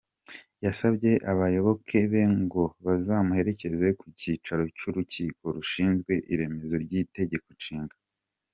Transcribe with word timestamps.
Yasabye 0.65 1.11
abayoboke 1.31 1.97
be 2.11 2.23
ngo 2.41 2.63
bazamuherekeze 2.85 3.87
ku 3.99 4.05
cyicaro 4.19 4.63
cy’Urukiko 4.77 5.43
rushinzwe 5.55 6.13
iremezo 6.33 6.75
ry’itegeko-nshinga. 6.85 7.95